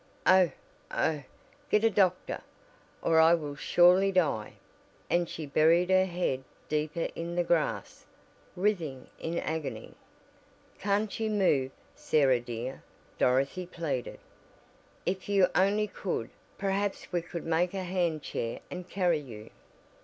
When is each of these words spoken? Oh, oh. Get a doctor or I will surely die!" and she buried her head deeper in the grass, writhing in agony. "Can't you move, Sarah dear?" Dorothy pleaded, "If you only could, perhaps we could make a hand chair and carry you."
Oh, 0.25 0.49
oh. 0.89 1.21
Get 1.69 1.83
a 1.83 1.91
doctor 1.91 2.41
or 3.03 3.19
I 3.19 3.35
will 3.35 3.55
surely 3.55 4.11
die!" 4.11 4.53
and 5.11 5.29
she 5.29 5.45
buried 5.45 5.91
her 5.91 6.05
head 6.07 6.43
deeper 6.67 7.09
in 7.13 7.35
the 7.35 7.43
grass, 7.43 8.07
writhing 8.55 9.11
in 9.19 9.37
agony. 9.37 9.93
"Can't 10.79 11.19
you 11.19 11.29
move, 11.29 11.69
Sarah 11.95 12.39
dear?" 12.41 12.81
Dorothy 13.19 13.67
pleaded, 13.67 14.17
"If 15.05 15.29
you 15.29 15.49
only 15.53 15.85
could, 15.87 16.31
perhaps 16.57 17.11
we 17.11 17.21
could 17.21 17.45
make 17.45 17.75
a 17.75 17.83
hand 17.83 18.23
chair 18.23 18.61
and 18.71 18.89
carry 18.89 19.19
you." 19.19 19.51